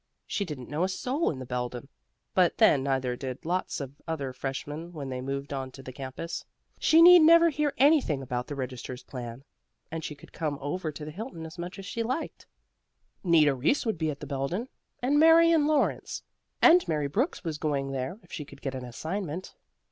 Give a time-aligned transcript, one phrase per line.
[0.25, 1.87] She didn't know a soul in the Belden
[2.33, 6.43] but then neither did lots of other freshmen when they moved on to the campus.
[6.79, 9.43] She need never hear anything about the registrar's plan,
[9.91, 12.47] and she could come over to the Hilton as much as she liked.
[13.23, 14.69] Nita Reese would be at the Belden,
[15.03, 16.23] and Marion Lawrence;
[16.63, 19.53] and Mary Brooks was going there if she could get an assignment.